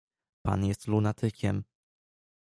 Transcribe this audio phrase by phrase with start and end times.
[0.43, 1.63] "Pan jest lunatykiem."